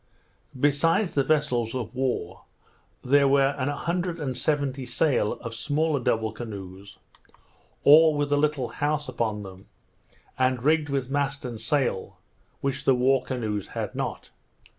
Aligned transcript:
Besides 0.59 1.13
the 1.13 1.23
vessels 1.23 1.75
of 1.75 1.93
war, 1.93 2.45
there 3.03 3.27
were 3.27 3.53
an 3.59 3.67
hundred 3.67 4.19
and 4.19 4.35
seventy 4.35 4.83
sail 4.83 5.33
of 5.33 5.53
smaller 5.53 5.99
double 5.99 6.31
canoes, 6.31 6.97
all 7.83 8.15
with 8.17 8.31
a 8.31 8.35
little 8.35 8.69
house 8.69 9.07
upon 9.07 9.43
them, 9.43 9.67
and 10.39 10.63
rigged 10.63 10.89
with 10.89 11.11
mast 11.11 11.45
and 11.45 11.61
sail, 11.61 12.17
which 12.61 12.85
the 12.85 12.95
war 12.95 13.21
canoes 13.23 13.67
had 13.77 13.93
not. 13.93 14.31